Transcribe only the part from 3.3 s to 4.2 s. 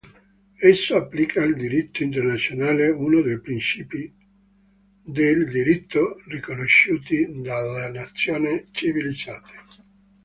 principi